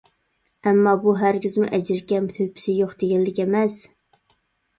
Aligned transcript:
ئەمما 0.69 0.93
بۇ 1.03 1.13
ھەرگىزمۇ 1.23 1.69
ئەجرى 1.79 1.99
كەم، 2.13 2.31
تۆھپىسى 2.33 2.75
يوق 2.79 2.97
دېگەنلىك 3.05 3.45
ئەمەس. 3.45 3.79